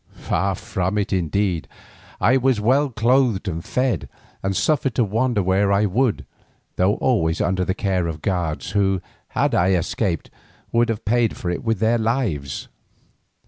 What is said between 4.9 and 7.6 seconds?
to wander where I would, though always